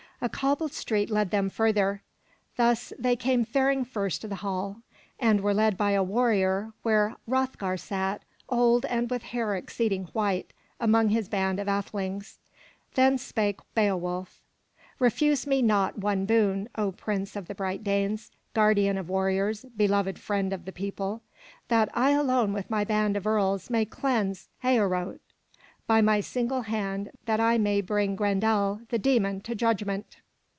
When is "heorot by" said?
24.61-25.99